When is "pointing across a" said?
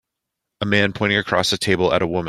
0.93-1.57